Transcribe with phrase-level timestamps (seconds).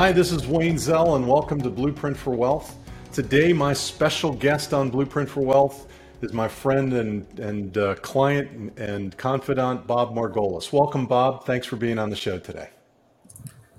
[0.00, 2.78] Hi, this is Wayne Zell, and welcome to Blueprint for Wealth.
[3.12, 5.88] Today, my special guest on Blueprint for Wealth
[6.22, 10.72] is my friend and, and uh, client and, and confidant, Bob Margolis.
[10.72, 11.44] Welcome, Bob.
[11.44, 12.70] Thanks for being on the show today.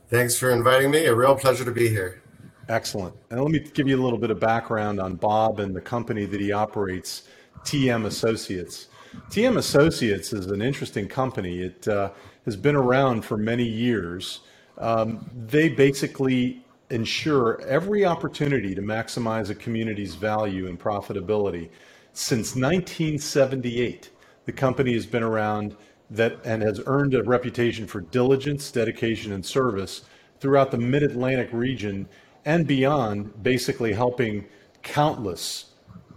[0.09, 1.05] Thanks for inviting me.
[1.05, 2.21] A real pleasure to be here.
[2.69, 3.15] Excellent.
[3.31, 6.25] And let me give you a little bit of background on Bob and the company
[6.25, 7.23] that he operates,
[7.63, 8.89] TM Associates.
[9.31, 11.63] TM Associates is an interesting company.
[11.63, 12.11] It uh,
[12.45, 14.41] has been around for many years.
[14.81, 21.69] Um, they basically ensure every opportunity to maximize a community's value and profitability.
[22.13, 24.09] Since 1978,
[24.45, 25.77] the company has been around
[26.09, 30.01] that and has earned a reputation for diligence, dedication, and service
[30.39, 32.09] throughout the Mid Atlantic region
[32.43, 34.45] and beyond, basically helping
[34.81, 35.67] countless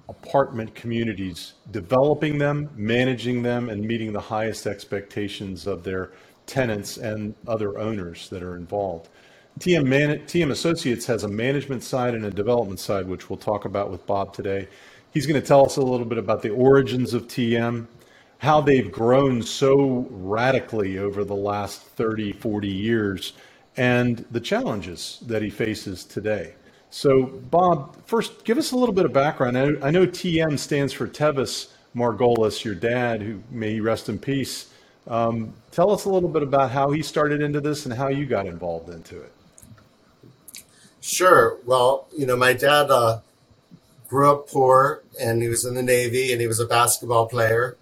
[0.08, 6.12] apartment communities, developing them, managing them, and meeting the highest expectations of their
[6.46, 9.08] tenants and other owners that are involved.
[9.60, 13.64] TM, Man- TM Associates has a management side and a development side, which we'll talk
[13.64, 14.68] about with Bob today.
[15.12, 17.86] He's going to tell us a little bit about the origins of TM,
[18.38, 23.32] how they've grown so radically over the last 30, 40 years,
[23.76, 26.54] and the challenges that he faces today.
[26.90, 29.56] So, Bob, first, give us a little bit of background.
[29.56, 34.18] I, I know TM stands for Tevis Margolis, your dad, who may he rest in
[34.18, 34.70] peace.
[35.06, 38.26] Um, tell us a little bit about how he started into this and how you
[38.26, 39.32] got involved into it.
[41.00, 41.58] Sure.
[41.66, 43.20] Well, you know, my dad uh,
[44.08, 47.76] grew up poor and he was in the Navy and he was a basketball player.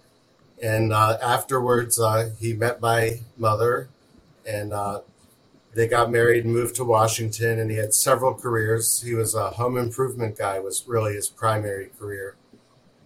[0.61, 3.87] And uh, afterwards, uh, he met my mother
[4.45, 5.01] and uh,
[5.73, 9.01] they got married and moved to Washington, and he had several careers.
[9.01, 12.35] He was a home improvement guy, was really his primary career.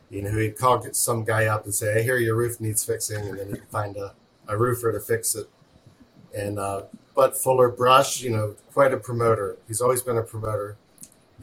[0.10, 3.28] You know, he'd call some guy up and say, "I hear your roof needs fixing,"
[3.28, 4.14] and then he'd find a,
[4.48, 5.50] a roofer to fix it.
[6.36, 6.84] And uh,
[7.16, 9.58] but Fuller Brush, you know, quite a promoter.
[9.68, 10.78] He's always been a promoter.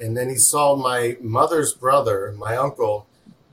[0.01, 3.07] And then he saw my mother's brother, my uncle,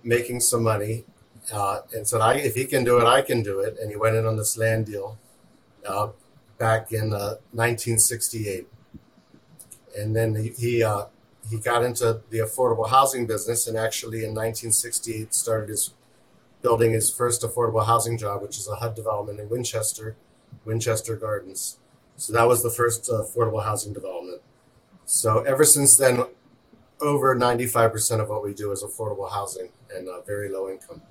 [0.04, 1.06] making some money,
[1.54, 3.98] uh, and said, "I if he can do it, I can do it." And he
[3.98, 5.20] went in on this land deal.
[5.86, 6.10] Uh,
[6.62, 8.68] back in uh, 1968,
[9.98, 11.06] and then he he, uh,
[11.50, 15.94] he got into the affordable housing business, and actually in 1968 started his
[16.62, 20.16] building his first affordable housing job, which is a HUD development in Winchester,
[20.66, 21.80] Winchester Gardens.
[22.18, 24.42] So that was the first uh, affordable housing development.
[25.06, 26.24] So ever since then,
[27.02, 31.02] over 95% of what we do is affordable housing and uh, very low income.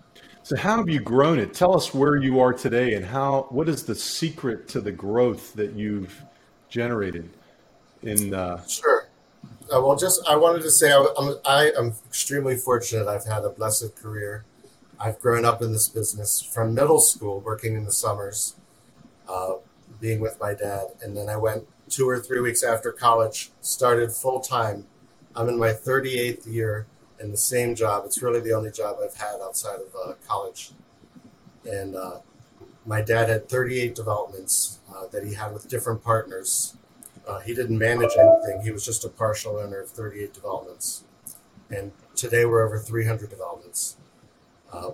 [0.43, 1.53] So how have you grown it?
[1.53, 3.47] Tell us where you are today and how.
[3.51, 6.23] What is the secret to the growth that you've
[6.69, 7.29] generated?
[8.03, 8.65] In uh...
[8.67, 9.00] sure.
[9.73, 13.07] Uh, well, just I wanted to say I, I'm I am extremely fortunate.
[13.07, 14.45] I've had a blessed career.
[14.99, 18.57] I've grown up in this business from middle school, working in the summers,
[19.29, 19.55] uh,
[20.01, 24.13] being with my dad, and then I went two or three weeks after college, started
[24.13, 24.87] full time.
[25.37, 26.87] I'm in my 38th year
[27.21, 28.05] in the same job.
[28.05, 30.73] It's really the only job I've had outside of uh, college.
[31.65, 32.19] And uh,
[32.85, 36.77] my dad had 38 developments uh, that he had with different partners.
[37.31, 41.05] Uh, he didn't manage anything, he was just a partial owner of 38 developments.
[41.71, 43.97] And today we're over 300 developments.
[44.73, 44.93] Uh,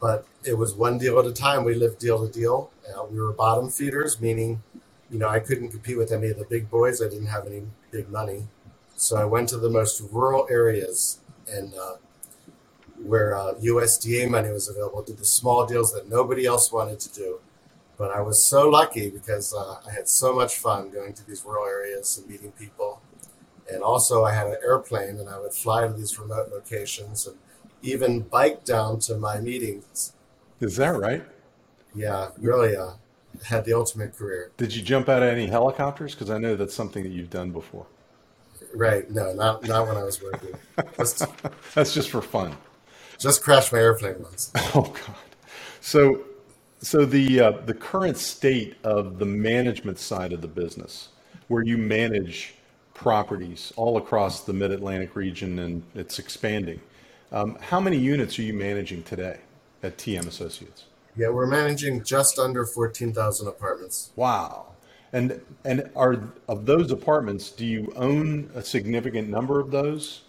[0.00, 1.64] but it was one deal at a time.
[1.64, 2.70] We lived deal to deal.
[2.88, 4.62] Uh, we were bottom feeders, meaning,
[5.10, 7.02] you know, I couldn't compete with any of the big boys.
[7.02, 8.44] I didn't have any big money.
[8.96, 11.18] So I went to the most rural areas
[11.48, 11.96] and uh,
[13.02, 17.12] where uh, USDA money was available, did the small deals that nobody else wanted to
[17.12, 17.40] do.
[17.96, 21.44] But I was so lucky because uh, I had so much fun going to these
[21.44, 23.00] rural areas and meeting people.
[23.72, 27.36] And also, I had an airplane and I would fly to these remote locations and
[27.82, 30.12] even bike down to my meetings.
[30.60, 31.22] Is that right?
[31.94, 32.92] Yeah, really uh,
[33.44, 34.50] had the ultimate career.
[34.56, 36.14] Did you jump out of any helicopters?
[36.14, 37.86] Because I know that's something that you've done before.
[38.74, 39.08] Right.
[39.10, 40.54] No, not not when I was working.
[40.98, 41.24] Just,
[41.74, 42.56] That's just for fun.
[43.18, 44.50] Just crashed my airplane once.
[44.74, 45.16] Oh God.
[45.80, 46.24] So,
[46.84, 51.08] so the uh, the current state of the management side of the business,
[51.48, 52.54] where you manage
[52.92, 56.80] properties all across the Mid Atlantic region and it's expanding.
[57.32, 59.40] Um, how many units are you managing today
[59.82, 60.84] at TM Associates?
[61.16, 64.10] Yeah, we're managing just under fourteen thousand apartments.
[64.16, 64.66] Wow.
[65.12, 70.22] And and are of those apartments, do you own a significant number of those?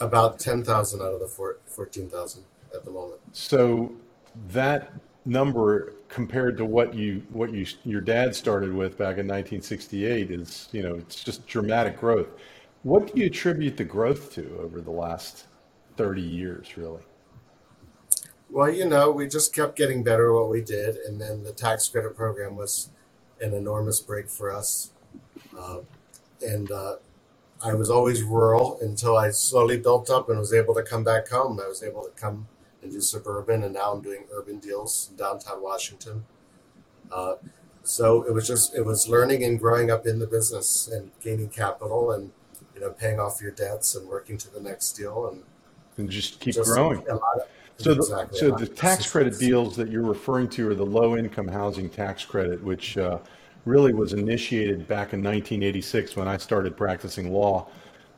[0.00, 2.44] About ten thousand out of the fourteen thousand
[2.74, 3.20] at the moment.
[3.32, 3.92] So
[4.48, 4.92] that
[5.24, 10.68] number compared to what you what you your dad started with back in 1968 is
[10.72, 12.28] you know it's just dramatic growth.
[12.82, 15.46] What do you attribute the growth to over the last
[15.96, 17.02] 30 years, really?
[18.50, 21.52] Well, you know, we just kept getting better at what we did, and then the
[21.52, 22.90] tax credit program was
[23.40, 24.92] an enormous break for us.
[25.58, 25.78] Uh,
[26.42, 26.96] and uh,
[27.64, 31.28] I was always rural until I slowly built up and was able to come back
[31.28, 31.58] home.
[31.58, 32.46] I was able to come
[32.84, 36.24] and do suburban, and now I'm doing urban deals in downtown Washington.
[37.10, 37.34] Uh,
[37.82, 41.48] so it was just it was learning and growing up in the business and gaining
[41.48, 42.30] capital and
[42.74, 45.42] you know paying off your debts and working to the next deal and
[45.96, 47.06] and just keep just growing.
[47.08, 47.20] Of,
[47.76, 51.16] so, exactly, the, so the tax credit deals that you're referring to are the low
[51.16, 53.18] income housing tax credit, which uh,
[53.64, 57.68] really was initiated back in 1986 when I started practicing law.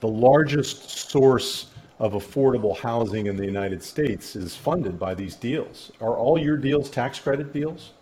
[0.00, 1.66] The largest source
[1.98, 5.90] of affordable housing in the United States is funded by these deals.
[6.00, 7.93] Are all your deals tax credit deals?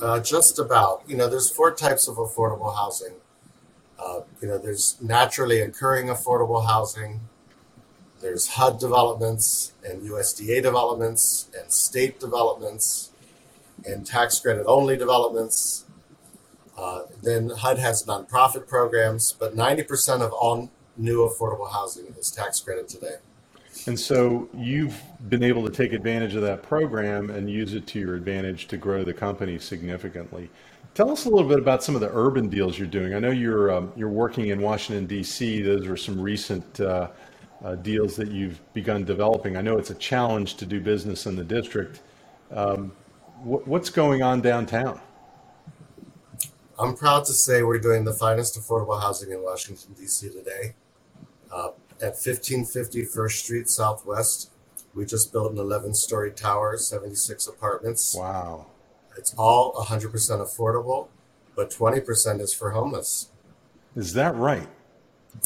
[0.00, 1.02] Uh, just about.
[1.06, 3.14] You know, there's four types of affordable housing.
[3.98, 7.20] Uh, you know, there's naturally occurring affordable housing.
[8.20, 13.10] There's HUD developments and USDA developments and state developments
[13.84, 15.84] and tax credit only developments.
[16.76, 22.60] Uh, then HUD has nonprofit programs, but 90% of all new affordable housing is tax
[22.60, 23.16] credit today.
[23.86, 27.98] And so you've been able to take advantage of that program and use it to
[27.98, 30.50] your advantage to grow the company significantly.
[30.94, 33.14] Tell us a little bit about some of the urban deals you're doing.
[33.14, 35.60] I know you're um, you're working in Washington D.C.
[35.60, 37.08] Those are some recent uh,
[37.62, 39.58] uh, deals that you've begun developing.
[39.58, 42.00] I know it's a challenge to do business in the district.
[42.50, 42.92] Um,
[43.42, 45.00] wh- what's going on downtown?
[46.78, 50.30] I'm proud to say we're doing the finest affordable housing in Washington D.C.
[50.30, 50.74] today.
[51.50, 51.70] Uh,
[52.00, 54.50] at 1550 First Street Southwest.
[54.94, 58.14] We just built an 11 story tower, 76 apartments.
[58.16, 58.66] Wow.
[59.16, 61.08] It's all 100% affordable,
[61.54, 63.30] but 20% is for homeless.
[63.94, 64.68] Is that right?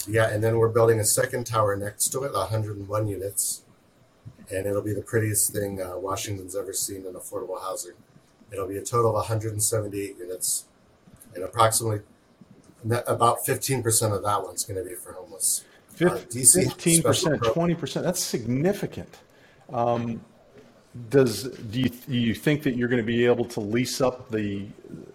[0.08, 3.62] Yeah, and then we're building a second tower next to it, 101 units.
[4.52, 7.94] And it'll be the prettiest thing uh, Washington's ever seen in affordable housing.
[8.52, 10.64] It'll be a total of 178 units,
[11.34, 12.00] and approximately
[13.06, 15.64] about 15% of that one's going to be for homeless.
[16.00, 18.04] Fifteen percent, twenty percent.
[18.04, 19.18] That's significant.
[19.72, 20.20] Um,
[21.08, 24.30] does do you do you think that you're going to be able to lease up
[24.30, 24.66] the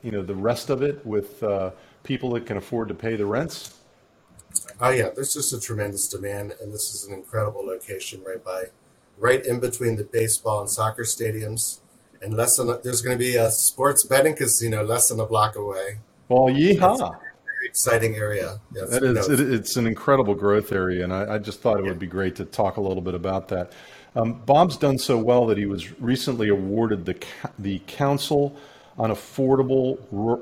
[0.04, 1.72] you know the rest of it with uh,
[2.04, 3.78] people that can afford to pay the rents?
[4.80, 8.66] Oh yeah, there's just a tremendous demand, and this is an incredible location right by,
[9.18, 11.80] right in between the baseball and soccer stadiums,
[12.22, 15.56] and less than there's going to be a sports betting casino less than a block
[15.56, 15.98] away.
[16.30, 17.18] Well, yeehaw!
[17.76, 18.58] Exciting area.
[18.74, 21.84] Yes, that is, it, it's an incredible growth area, and I, I, just thought it
[21.84, 23.74] would be great to talk a little bit about that.
[24.16, 27.22] Um, Bob's done so well that he was recently awarded the
[27.60, 28.56] the Council
[28.98, 30.00] on Affordable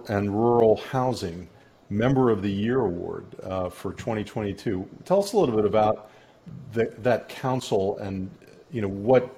[0.09, 1.50] and Rural Housing
[1.89, 4.88] Member of the Year Award uh, for 2022.
[5.03, 6.12] Tell us a little bit about
[6.74, 8.29] the, that council and
[8.71, 9.36] you know what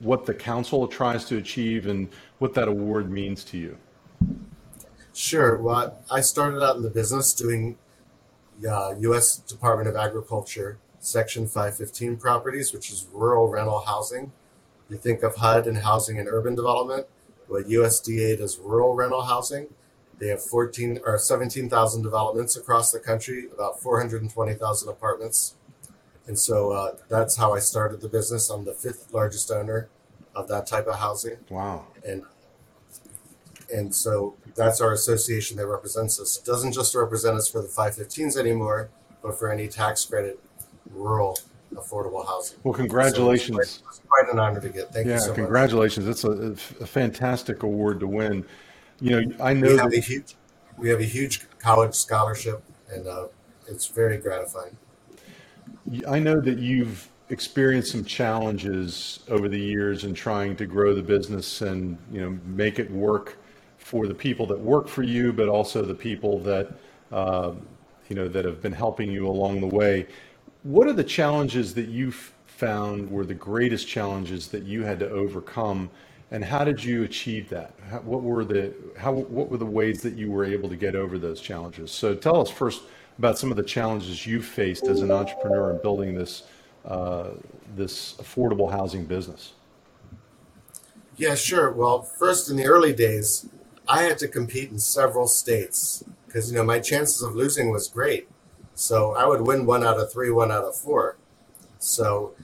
[0.00, 2.10] what the council tries to achieve and
[2.40, 3.78] what that award means to you.
[5.18, 5.56] Sure.
[5.56, 7.76] Well, I started out in the business doing
[8.64, 9.38] uh, U.S.
[9.38, 14.30] Department of Agriculture Section 515 properties, which is rural rental housing.
[14.88, 17.08] You think of HUD and housing and urban development.
[17.48, 19.66] What USDA does rural rental housing.
[20.20, 25.56] They have 14 or 17,000 developments across the country, about 420,000 apartments.
[26.28, 28.50] And so uh, that's how I started the business.
[28.50, 29.88] I'm the fifth largest owner
[30.36, 31.38] of that type of housing.
[31.50, 31.86] Wow.
[32.06, 32.22] And
[33.72, 36.38] and so that's our association that represents us.
[36.38, 38.90] It doesn't just represent us for the 515s anymore,
[39.22, 40.40] but for any tax credit
[40.90, 41.38] rural
[41.74, 42.58] affordable housing.
[42.64, 43.56] Well, congratulations.
[43.56, 44.92] So it's, quite, an honor to get.
[44.92, 46.06] Thank yeah, you so congratulations.
[46.06, 46.12] Much.
[46.12, 48.44] It's a, a, fantastic award to win.
[49.00, 50.34] You know, I know we have, that, a, huge,
[50.78, 53.28] we have a huge college scholarship, and uh,
[53.68, 54.76] it's very gratifying.
[56.06, 61.02] I know that you've experienced some challenges over the years in trying to grow the
[61.02, 63.38] business and you know make it work
[63.88, 66.68] for the people that work for you, but also the people that
[67.10, 67.54] uh,
[68.10, 70.06] you know that have been helping you along the way.
[70.62, 75.08] What are the challenges that you found were the greatest challenges that you had to
[75.08, 75.88] overcome,
[76.30, 77.72] and how did you achieve that?
[77.90, 80.94] How, what were the how what were the ways that you were able to get
[80.94, 81.90] over those challenges?
[81.90, 82.82] So tell us first
[83.18, 86.42] about some of the challenges you faced as an entrepreneur in building this
[86.84, 87.30] uh,
[87.74, 89.54] this affordable housing business.
[91.16, 91.72] Yeah, sure.
[91.72, 93.48] Well, first in the early days,
[93.88, 97.88] I had to compete in several states because you know my chances of losing was
[97.88, 98.28] great.
[98.74, 101.16] So I would win one out of three, one out of four.
[101.78, 102.34] So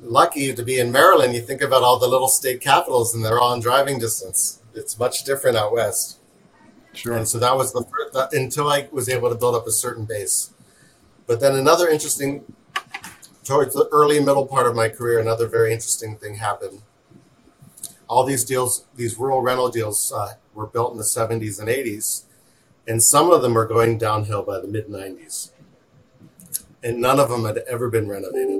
[0.00, 1.34] lucky to be in Maryland.
[1.34, 4.60] You think about all the little state capitals, and they're all in driving distance.
[4.74, 6.18] It's much different out west.
[6.92, 7.16] Sure.
[7.16, 10.04] And so that was the first, until I was able to build up a certain
[10.04, 10.52] base.
[11.26, 12.44] But then another interesting,
[13.44, 16.82] towards the early middle part of my career, another very interesting thing happened.
[18.08, 22.24] All these deals, these rural rental deals, uh, were built in the 70s and 80s.
[22.86, 25.50] and some of them are going downhill by the mid 90s.
[26.82, 28.58] And none of them had ever been renovated.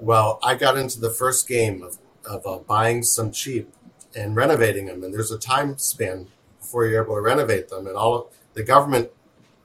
[0.00, 3.72] Well, I got into the first game of, of uh, buying some cheap
[4.16, 5.04] and renovating them.
[5.04, 6.28] And there's a time span
[6.58, 7.86] before you're able to renovate them.
[7.86, 9.10] And all of, the government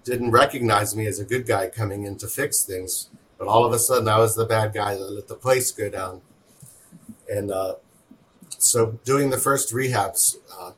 [0.03, 3.09] didn't recognize me as a good guy coming in to fix things.
[3.37, 5.89] But all of a sudden, I was the bad guy that let the place go
[5.89, 6.21] down.
[7.29, 7.75] And uh,
[8.61, 10.71] so, doing the first rehabs uh,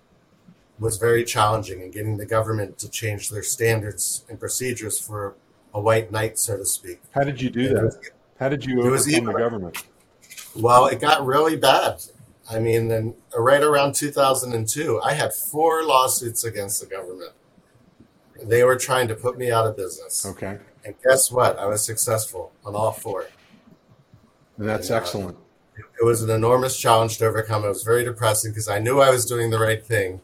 [0.79, 5.35] was very challenging, and getting the government to change their standards and procedures for
[5.73, 7.01] a white knight, so to speak.
[7.11, 7.99] How did you do that?
[8.39, 9.83] How did you overcome the government?
[10.55, 12.03] Well, it got really bad.
[12.49, 17.31] I mean, then right around 2002, I had four lawsuits against the government.
[18.41, 20.25] They were trying to put me out of business.
[20.25, 20.59] Okay.
[20.85, 21.57] And guess what?
[21.59, 23.27] I was successful on all four.
[24.57, 25.37] And that's and, uh, excellent.
[25.77, 27.65] It was an enormous challenge to overcome.
[27.65, 30.21] It was very depressing because I knew I was doing the right thing,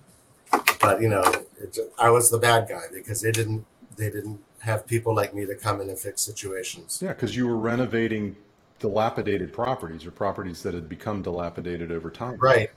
[0.82, 1.24] but you know,
[1.60, 3.66] it, I was the bad guy because they didn't
[3.98, 7.00] they didn't have people like me to come in and fix situations.
[7.02, 8.36] Yeah, because you were renovating
[8.80, 12.38] dilapidated properties or properties that had become dilapidated over time.
[12.40, 12.72] Right.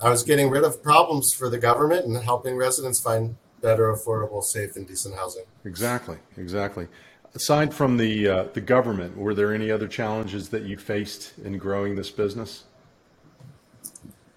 [0.00, 4.42] I was getting rid of problems for the government and helping residents find better, affordable,
[4.44, 5.42] safe, and decent housing.
[5.64, 6.18] Exactly.
[6.36, 6.86] Exactly.
[7.34, 11.58] Aside from the uh, the government, were there any other challenges that you faced in
[11.58, 12.64] growing this business?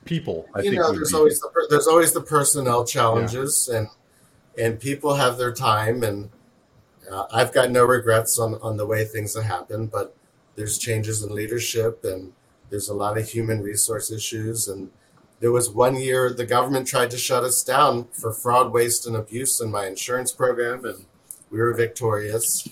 [0.05, 3.79] People, I you know, there's always the, there's always the personnel challenges, yeah.
[3.79, 3.87] and
[4.59, 6.29] and people have their time, and
[7.09, 10.15] uh, I've got no regrets on on the way things have happened, but
[10.55, 12.33] there's changes in leadership, and
[12.69, 14.91] there's a lot of human resource issues, and
[15.39, 19.15] there was one year the government tried to shut us down for fraud, waste, and
[19.15, 21.05] abuse in my insurance program, and
[21.49, 22.67] we were victorious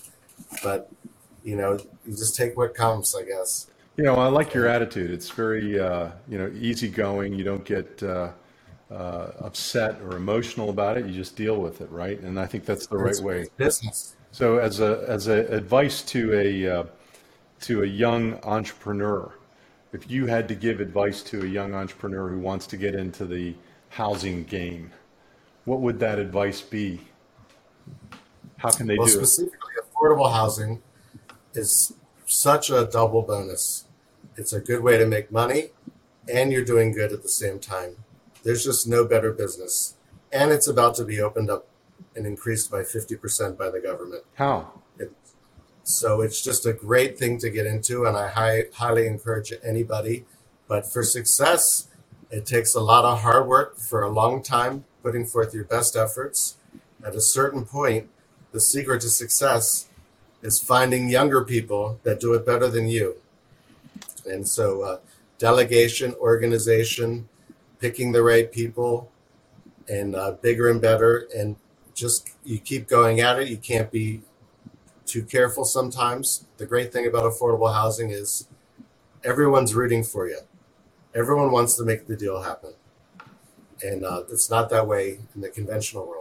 [0.62, 0.90] but
[1.42, 3.66] you know, you just take what comes, I guess.
[3.96, 5.10] You know, I like your attitude.
[5.10, 7.34] It's very, uh, you know, easygoing.
[7.34, 8.30] You don't get uh,
[8.90, 11.06] uh, upset or emotional about it.
[11.06, 12.18] You just deal with it, right?
[12.20, 13.46] And I think that's the right way.
[13.56, 14.16] Business.
[14.32, 16.84] So, as a as a advice to a uh,
[17.62, 19.32] to a young entrepreneur,
[19.92, 23.24] if you had to give advice to a young entrepreneur who wants to get into
[23.24, 23.54] the
[23.88, 24.92] housing game,
[25.64, 27.00] what would that advice be?
[28.56, 29.28] How can they well, do it?
[30.00, 30.82] Affordable housing
[31.54, 31.94] is
[32.26, 33.84] such a double bonus.
[34.36, 35.70] It's a good way to make money
[36.32, 37.96] and you're doing good at the same time.
[38.42, 39.96] There's just no better business.
[40.32, 41.66] And it's about to be opened up
[42.14, 44.22] and increased by 50% by the government.
[44.34, 44.72] How?
[44.98, 45.12] It,
[45.82, 50.24] so it's just a great thing to get into, and I high, highly encourage anybody.
[50.68, 51.88] But for success,
[52.30, 55.96] it takes a lot of hard work for a long time, putting forth your best
[55.96, 56.56] efforts.
[57.04, 58.08] At a certain point,
[58.52, 59.89] the secret to success
[60.42, 63.16] is finding younger people that do it better than you.
[64.26, 64.98] And so, uh,
[65.38, 67.28] delegation, organization,
[67.78, 69.10] picking the right people,
[69.88, 71.28] and uh, bigger and better.
[71.36, 71.56] And
[71.94, 73.48] just you keep going at it.
[73.48, 74.22] You can't be
[75.06, 76.46] too careful sometimes.
[76.58, 78.46] The great thing about affordable housing is
[79.24, 80.40] everyone's rooting for you.
[81.14, 82.74] Everyone wants to make the deal happen.
[83.82, 86.19] And uh, it's not that way in the conventional world.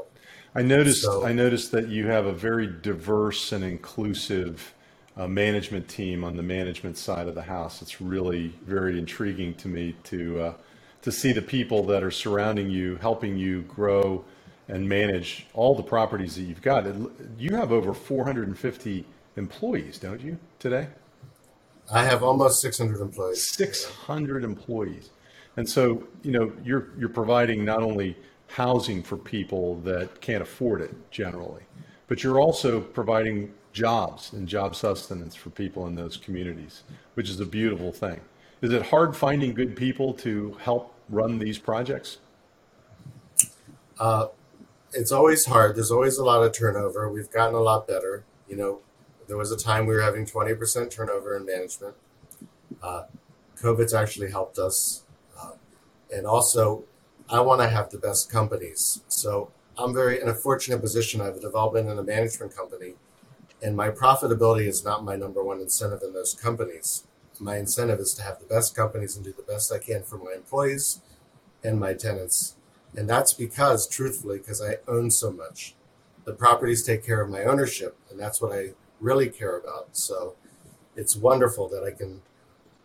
[0.55, 1.03] I noticed.
[1.03, 4.73] So, I noticed that you have a very diverse and inclusive
[5.15, 7.81] uh, management team on the management side of the house.
[7.81, 10.53] It's really very intriguing to me to uh,
[11.01, 14.23] to see the people that are surrounding you, helping you grow
[14.67, 16.85] and manage all the properties that you've got.
[17.37, 20.87] You have over 450 employees, don't you, today?
[21.91, 23.49] I have almost 600 employees.
[23.51, 25.09] 600 employees,
[25.57, 28.15] and so you know you're you're providing not only
[28.49, 31.63] housing for people that can't afford it generally.
[32.07, 37.39] But you're also providing jobs and job sustenance for people in those communities, which is
[37.39, 38.19] a beautiful thing.
[38.61, 42.17] Is it hard finding good people to help run these projects?
[43.99, 44.27] Uh,
[44.93, 45.75] it's always hard.
[45.75, 47.09] There's always a lot of turnover.
[47.09, 48.23] We've gotten a lot better.
[48.47, 48.79] You know,
[49.27, 51.95] there was a time we were having 20% turnover in management.
[52.81, 53.03] Uh,
[53.61, 55.03] COVID's actually helped us.
[55.39, 55.51] Uh,
[56.11, 56.83] and also,
[57.31, 59.03] I want to have the best companies.
[59.07, 61.21] So I'm very in a fortunate position.
[61.21, 62.95] I have a development and a management company,
[63.61, 67.05] and my profitability is not my number one incentive in those companies.
[67.39, 70.17] My incentive is to have the best companies and do the best I can for
[70.17, 71.01] my employees
[71.63, 72.55] and my tenants.
[72.97, 75.75] And that's because, truthfully, because I own so much.
[76.25, 79.89] The properties take care of my ownership, and that's what I really care about.
[79.95, 80.35] So
[80.95, 82.21] it's wonderful that I can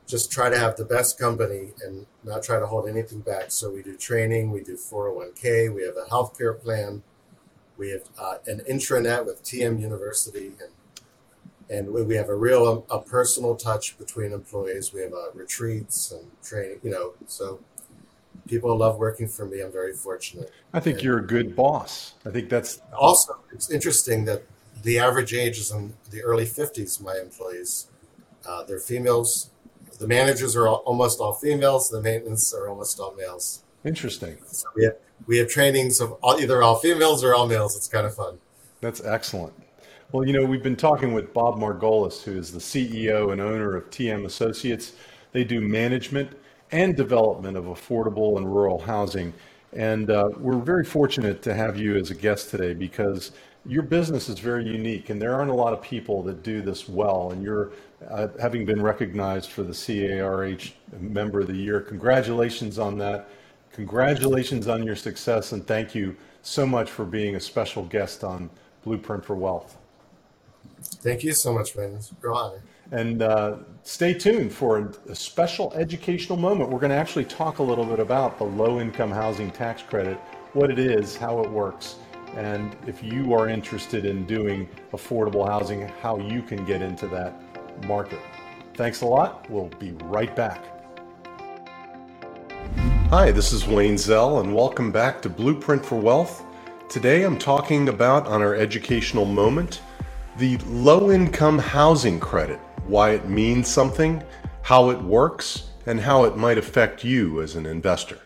[0.07, 3.51] just try to have the best company and not try to hold anything back.
[3.51, 7.03] So we do training, we do 401k, we have a healthcare plan,
[7.77, 10.71] we have uh, an intranet with TM University, and
[11.71, 14.93] and we have a real a personal touch between employees.
[14.93, 17.15] We have uh, retreats and training, you know.
[17.27, 17.61] So
[18.47, 19.61] people love working for me.
[19.61, 20.53] I'm very fortunate.
[20.73, 22.15] I think and you're a good boss.
[22.27, 24.43] I think that's also it's interesting that
[24.83, 27.01] the average age is in the early 50s.
[27.01, 27.89] My employees,
[28.47, 29.51] uh, they're females.
[29.99, 31.89] The managers are all, almost all females.
[31.89, 33.63] The maintenance are almost all males.
[33.85, 34.39] Interesting.
[34.47, 34.97] So we have
[35.27, 37.77] we have trainings of all, either all females or all males.
[37.77, 38.39] It's kind of fun.
[38.81, 39.55] That's excellent.
[40.13, 43.77] Well, you know, we've been talking with Bob Margolis, who is the CEO and owner
[43.77, 44.93] of TM Associates.
[45.33, 46.31] They do management
[46.71, 49.33] and development of affordable and rural housing.
[49.75, 53.33] And uh, we're very fortunate to have you as a guest today because
[53.67, 56.89] your business is very unique and there aren't a lot of people that do this
[56.89, 57.33] well.
[57.33, 57.73] And you're
[58.09, 61.81] uh, having been recognized for the CARH Member of the Year.
[61.81, 63.29] Congratulations on that.
[63.73, 65.53] Congratulations on your success.
[65.53, 68.51] And thank you so much for being a special guest on
[68.85, 69.77] Blueprint for Wealth.
[70.83, 71.95] Thank you so much, man.
[71.95, 72.63] It's a honor.
[72.91, 76.71] And uh, stay tuned for a special educational moment.
[76.71, 80.17] We're going to actually talk a little bit about the low income housing tax credit,
[80.53, 81.97] what it is, how it works,
[82.37, 87.33] and if you are interested in doing affordable housing, how you can get into that
[87.87, 88.19] market.
[88.75, 89.49] Thanks a lot.
[89.49, 90.65] We'll be right back.
[93.11, 96.45] Hi, this is Wayne Zell, and welcome back to Blueprint for Wealth.
[96.89, 99.81] Today I'm talking about on our educational moment
[100.37, 104.23] the low income housing credit, why it means something,
[104.63, 108.19] how it works, and how it might affect you as an investor.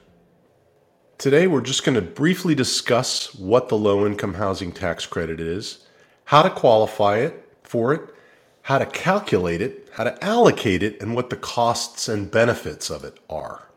[1.17, 5.87] Today, we're just going to briefly discuss what the low income housing tax credit is,
[6.25, 8.15] how to qualify it for it,
[8.63, 13.03] how to calculate it, how to allocate it, and what the costs and benefits of
[13.05, 13.69] it are.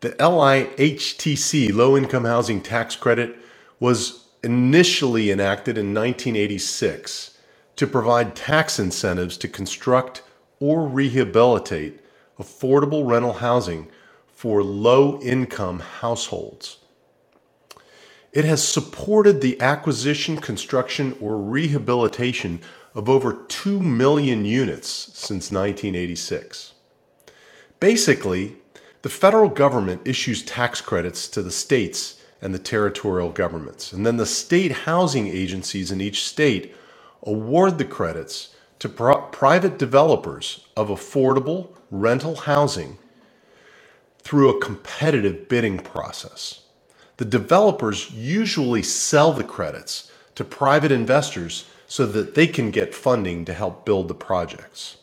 [0.00, 3.36] The LIHTC, Low Income Housing Tax Credit,
[3.80, 7.37] was initially enacted in 1986
[7.78, 10.22] to provide tax incentives to construct
[10.58, 12.00] or rehabilitate
[12.36, 13.88] affordable rental housing
[14.26, 16.78] for low income households.
[18.32, 22.60] It has supported the acquisition, construction, or rehabilitation
[22.96, 26.74] of over 2 million units since 1986.
[27.78, 28.56] Basically,
[29.02, 33.92] the federal government issues tax credits to the states and the territorial governments.
[33.92, 36.74] And then the state housing agencies in each state
[37.22, 42.98] award the credits to private developers of affordable rental housing
[44.18, 46.62] through a competitive bidding process.
[47.16, 53.44] The developers usually sell the credits to private investors so that they can get funding
[53.46, 54.98] to help build the projects.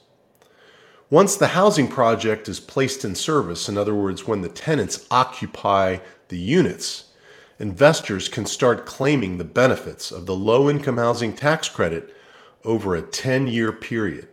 [1.10, 5.97] Once the housing project is placed in service, in other words, when the tenants occupy
[6.30, 7.05] the units,
[7.60, 12.15] investors can start claiming the benefits of the low income housing tax credit
[12.63, 14.28] over a 10 year period.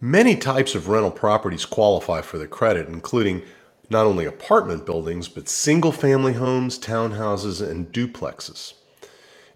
[0.00, 3.42] Many types of rental properties qualify for the credit, including
[3.90, 8.74] not only apartment buildings, but single family homes, townhouses, and duplexes.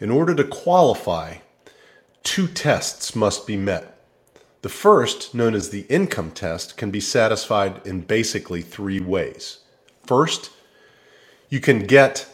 [0.01, 1.37] In order to qualify,
[2.23, 3.89] two tests must be met.
[4.63, 9.59] The first, known as the income test, can be satisfied in basically three ways.
[10.07, 10.51] First,
[11.49, 12.32] you can get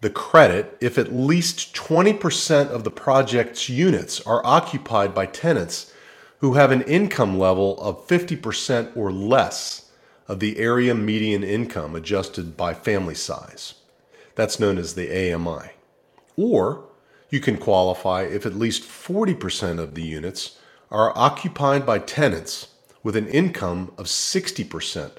[0.00, 5.92] the credit if at least 20% of the project's units are occupied by tenants
[6.38, 9.90] who have an income level of 50% or less
[10.26, 13.74] of the area median income adjusted by family size.
[14.36, 15.72] That's known as the AMI.
[16.36, 16.84] Or
[17.28, 20.58] you can qualify if at least 40% of the units
[20.90, 22.68] are occupied by tenants
[23.02, 25.12] with an income of 60%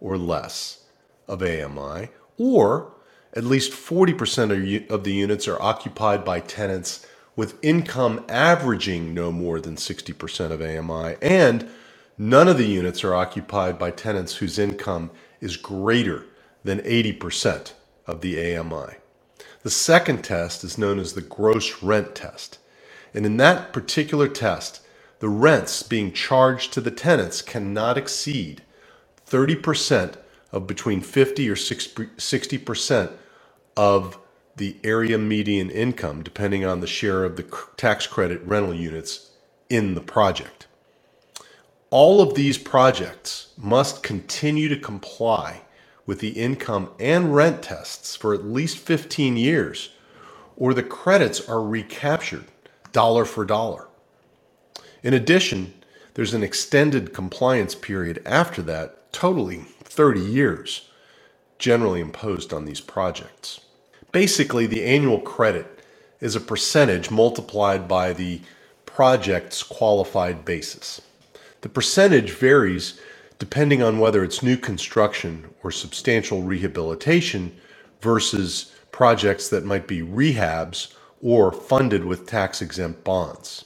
[0.00, 0.84] or less
[1.28, 2.92] of AMI, or
[3.34, 7.04] at least 40% of the units are occupied by tenants
[7.36, 11.68] with income averaging no more than 60% of AMI, and
[12.16, 16.24] none of the units are occupied by tenants whose income is greater
[16.62, 17.72] than 80%
[18.06, 18.94] of the AMI.
[19.62, 22.58] The second test is known as the gross rent test.
[23.12, 24.80] And in that particular test,
[25.18, 28.62] the rents being charged to the tenants cannot exceed
[29.26, 30.14] 30%
[30.52, 33.12] of between 50 or 60%
[33.76, 34.18] of
[34.56, 37.44] the area median income, depending on the share of the
[37.76, 39.30] tax credit rental units
[39.68, 40.66] in the project.
[41.90, 45.62] All of these projects must continue to comply
[46.06, 49.90] with the income and rent tests for at least 15 years,
[50.56, 52.44] or the credits are recaptured
[52.92, 53.88] dollar for dollar.
[55.02, 55.74] In addition,
[56.14, 60.90] there's an extended compliance period after that, totaling 30 years,
[61.58, 63.60] generally imposed on these projects.
[64.14, 65.66] Basically, the annual credit
[66.20, 68.40] is a percentage multiplied by the
[68.86, 71.00] project's qualified basis.
[71.62, 73.00] The percentage varies
[73.40, 77.56] depending on whether it's new construction or substantial rehabilitation
[78.00, 83.64] versus projects that might be rehabs or funded with tax exempt bonds.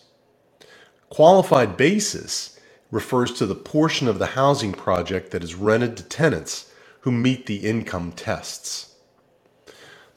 [1.10, 2.58] Qualified basis
[2.90, 7.44] refers to the portion of the housing project that is rented to tenants who meet
[7.44, 8.94] the income tests.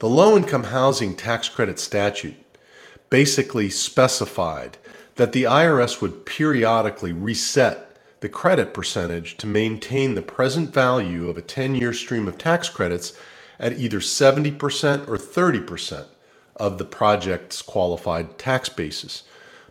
[0.02, 2.34] The low income housing tax credit statute
[3.08, 4.76] basically specified
[5.14, 11.38] that the IRS would periodically reset the credit percentage to maintain the present value of
[11.38, 13.16] a 10 year stream of tax credits
[13.60, 16.06] at either 70% or 30%
[16.56, 19.22] of the project's qualified tax basis.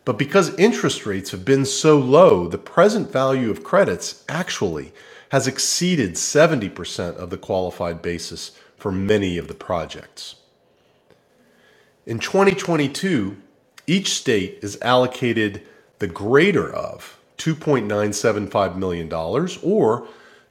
[0.05, 4.93] But because interest rates have been so low, the present value of credits actually
[5.31, 10.37] has exceeded 70% of the qualified basis for many of the projects.
[12.07, 13.37] In 2022,
[13.85, 15.61] each state is allocated
[15.99, 20.07] the greater of $2.975 million or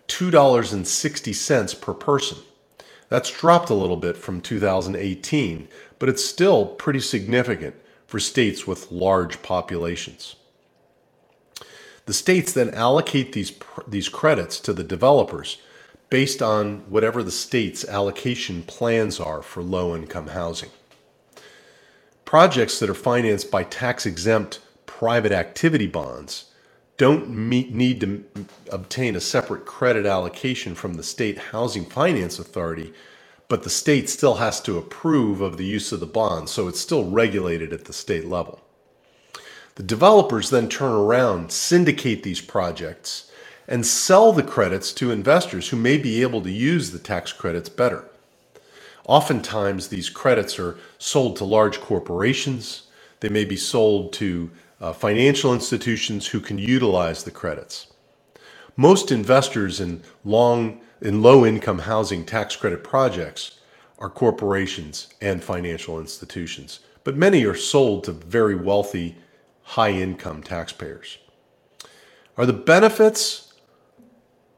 [0.07, 2.39] $2.60 per person.
[3.09, 5.67] That's dropped a little bit from 2018,
[5.99, 7.75] but it's still pretty significant
[8.07, 10.37] for states with large populations.
[12.07, 13.53] The states then allocate these,
[13.89, 15.57] these credits to the developers
[16.11, 20.71] based on whatever the state's allocation plans are for low income housing.
[22.25, 26.47] Projects that are financed by tax exempt private activity bonds
[26.97, 28.25] don't meet, need to
[28.71, 32.93] obtain a separate credit allocation from the state housing finance authority,
[33.49, 36.79] but the state still has to approve of the use of the bond, so it's
[36.79, 38.61] still regulated at the state level.
[39.77, 43.30] The developers then turn around, syndicate these projects,
[43.71, 47.69] and sell the credits to investors who may be able to use the tax credits
[47.69, 48.05] better.
[49.07, 52.83] Oftentimes, these credits are sold to large corporations.
[53.21, 57.87] They may be sold to uh, financial institutions who can utilize the credits.
[58.77, 63.61] Most investors in long in low income housing tax credit projects
[63.99, 69.17] are corporations and financial institutions, but many are sold to very wealthy,
[69.63, 71.19] high income taxpayers.
[72.37, 73.50] Are the benefits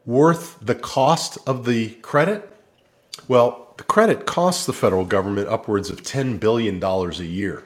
[0.04, 2.48] worth the cost of the credit?
[3.28, 7.64] Well, the credit costs the federal government upwards of $10 billion a year.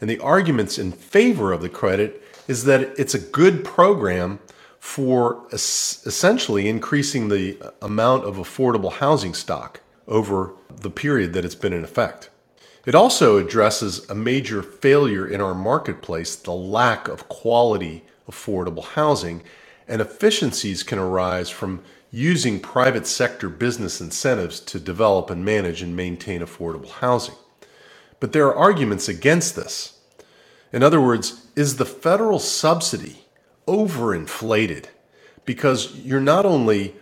[0.00, 4.38] And the arguments in favor of the credit is that it's a good program
[4.78, 11.72] for essentially increasing the amount of affordable housing stock over the period that it's been
[11.72, 12.30] in effect.
[12.86, 19.42] It also addresses a major failure in our marketplace the lack of quality affordable housing,
[19.88, 25.96] and efficiencies can arise from using private sector business incentives to develop and manage and
[25.96, 27.34] maintain affordable housing.
[28.20, 29.98] But there are arguments against this.
[30.72, 33.24] In other words, is the federal subsidy
[33.66, 34.86] overinflated?
[35.44, 36.94] Because you're not only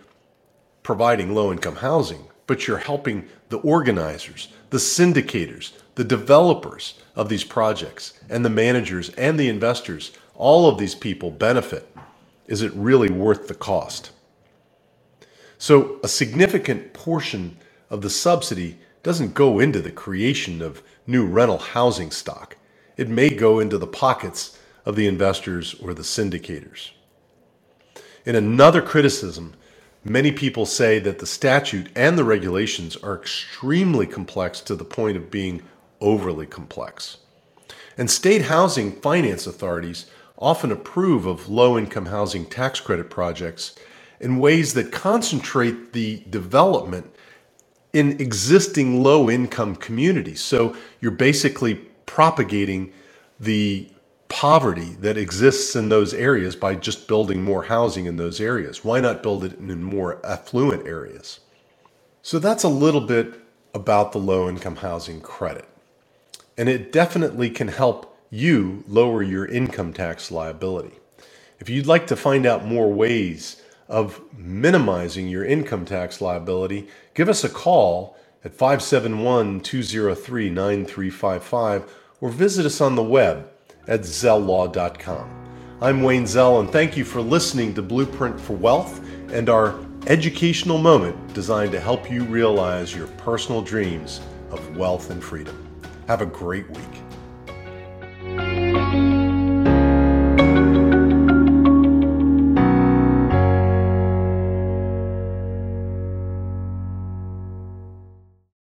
[0.83, 7.43] providing low income housing, but you're helping the organizers, the syndicators, the developers of these
[7.43, 10.11] projects, and the managers and the investors.
[10.35, 11.93] All of these people benefit.
[12.47, 14.11] Is it really worth the cost?
[15.57, 17.57] So, a significant portion
[17.89, 22.57] of the subsidy doesn't go into the creation of new rental housing stock.
[22.95, 26.91] It may go into the pockets of the investors or the syndicators.
[28.25, 29.53] In another criticism,
[30.03, 35.17] many people say that the statute and the regulations are extremely complex to the point
[35.17, 35.61] of being
[36.01, 37.17] overly complex.
[37.97, 40.05] And state housing finance authorities
[40.37, 43.75] often approve of low income housing tax credit projects
[44.19, 47.13] in ways that concentrate the development
[47.93, 50.41] in existing low income communities.
[50.41, 52.91] So you're basically propagating
[53.39, 53.89] the
[54.29, 58.83] poverty that exists in those areas by just building more housing in those areas.
[58.83, 61.39] Why not build it in more affluent areas?
[62.21, 63.39] So that's a little bit
[63.73, 65.67] about the low income housing credit.
[66.57, 70.99] And it definitely can help you lower your income tax liability.
[71.59, 77.29] If you'd like to find out more ways of minimizing your income tax liability, give
[77.29, 83.49] us a call at 571 203 9355 or visit us on the web
[83.87, 85.47] at zelllaw.com.
[85.79, 88.99] I'm Wayne Zell, and thank you for listening to Blueprint for Wealth
[89.31, 95.23] and our educational moment designed to help you realize your personal dreams of wealth and
[95.23, 95.55] freedom.
[96.07, 96.96] Have a great week.